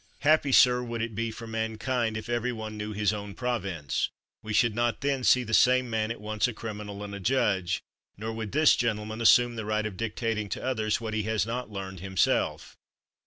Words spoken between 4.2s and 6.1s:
we should not then see the same man